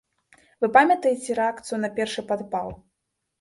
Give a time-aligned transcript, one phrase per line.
[0.63, 2.75] Вы памятаеце рэакцыю на першы падпал?